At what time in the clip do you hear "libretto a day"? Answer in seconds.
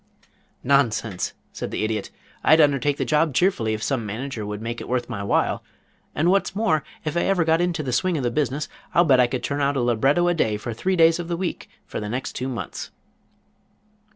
9.81-10.57